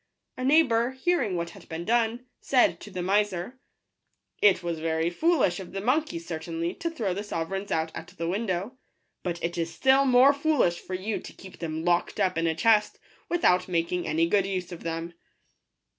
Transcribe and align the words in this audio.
A 0.35 0.43
neighbour, 0.43 0.93
hearing 0.93 1.35
what 1.35 1.51
had 1.51 1.69
been 1.69 1.85
done, 1.85 2.25
said 2.39 2.79
to 2.79 2.89
the 2.89 3.03
miser, 3.03 3.59
$t 4.41 4.47
It 4.47 4.63
was 4.63 4.79
very 4.79 5.11
foolish 5.11 5.59
of 5.59 5.73
the 5.73 5.79
monkey, 5.79 6.17
certainly, 6.17 6.73
to 6.73 6.89
throw 6.89 7.13
the 7.13 7.21
sove 7.21 7.51
reigns 7.51 7.71
out 7.71 7.95
at 7.95 8.07
the 8.17 8.27
window; 8.27 8.79
but 9.21 9.43
it 9.43 9.59
is 9.59 9.71
still 9.71 10.05
more 10.05 10.33
foolish 10.33 10.79
for 10.79 10.95
you 10.95 11.19
to 11.19 11.33
keep 11.33 11.59
them 11.59 11.85
locked 11.85 12.19
up 12.19 12.35
in 12.35 12.47
a 12.47 12.55
chest, 12.55 12.97
without 13.29 13.67
making 13.67 14.07
any 14.07 14.27
good 14.27 14.47
use 14.47 14.71
of 14.71 14.81
them." 14.81 15.13